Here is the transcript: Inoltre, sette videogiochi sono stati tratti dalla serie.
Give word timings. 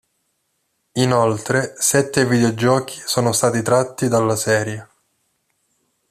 Inoltre, 0.93 1.75
sette 1.77 2.25
videogiochi 2.25 2.99
sono 3.05 3.31
stati 3.31 3.61
tratti 3.61 4.07
dalla 4.07 4.35
serie. 4.35 4.87